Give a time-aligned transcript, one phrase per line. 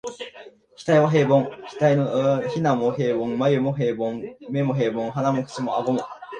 [0.87, 6.01] 額は平凡、額の皺も平凡、眉も平凡、眼も平凡、鼻も口も顎も、